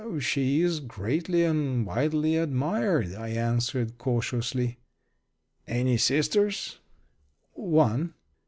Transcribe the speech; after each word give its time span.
"She 0.19 0.61
is 0.61 0.79
greatly 0.79 1.43
and 1.43 1.85
widely 1.85 2.35
admired," 2.35 3.13
I 3.13 3.27
answered, 3.29 3.99
cautiously. 3.99 4.79
"Any 5.67 5.97
sisters?" 5.97 6.79
"One." 7.53 8.15